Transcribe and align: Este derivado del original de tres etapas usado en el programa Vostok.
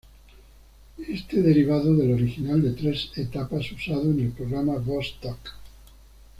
Este 1.07 1.43
derivado 1.43 1.95
del 1.95 2.13
original 2.13 2.59
de 2.59 2.71
tres 2.71 3.11
etapas 3.17 3.71
usado 3.71 4.09
en 4.09 4.19
el 4.21 4.31
programa 4.31 4.79
Vostok. 4.79 5.37